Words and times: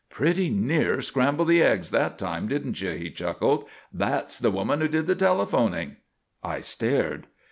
"Pretty 0.09 0.49
near 0.49 0.99
scrambled 1.01 1.47
the 1.49 1.61
eggs 1.61 1.91
that 1.91 2.17
time, 2.17 2.47
didn't 2.47 2.81
you?" 2.81 2.89
he 2.89 3.11
chuckled. 3.11 3.69
"That's 3.93 4.39
the 4.39 4.49
woman 4.49 4.81
who 4.81 4.87
did 4.87 5.05
the 5.05 5.13
telephoning." 5.13 5.97
I 6.41 6.61
stared. 6.61 7.27